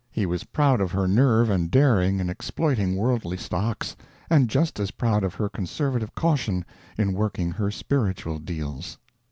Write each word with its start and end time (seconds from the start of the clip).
He 0.09 0.25
was 0.25 0.45
proud 0.45 0.81
of 0.81 0.91
her 0.93 1.07
nerve 1.07 1.47
and 1.51 1.69
daring 1.69 2.19
in 2.19 2.27
exploiting 2.27 2.95
worldly 2.95 3.37
stocks, 3.37 3.95
and 4.31 4.49
just 4.49 4.79
as 4.79 4.89
proud 4.89 5.23
of 5.23 5.35
her 5.35 5.47
conservative 5.47 6.15
caution 6.15 6.65
in 6.97 7.13
working 7.13 7.51
her 7.51 7.69
spiritual 7.69 8.39
deals. 8.39 8.97